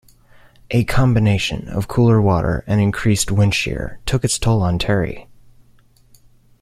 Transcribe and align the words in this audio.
A 0.71 0.83
combination 0.85 1.67
of 1.69 1.87
cooler 1.87 2.19
water 2.19 2.63
and 2.65 2.81
increased 2.81 3.29
wind 3.29 3.53
shear 3.53 3.99
took 4.07 4.23
its 4.25 4.39
toll 4.39 4.63
on 4.63 4.79
Terry. 4.79 5.27